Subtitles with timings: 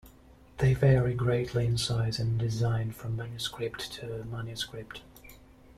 [0.57, 5.03] They vary greatly in size and design from manuscript to manuscript.